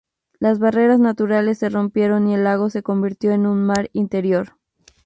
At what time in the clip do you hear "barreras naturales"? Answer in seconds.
0.57-1.59